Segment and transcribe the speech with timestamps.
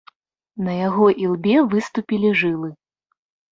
[0.67, 2.75] На яго ілбе выступілі жылы.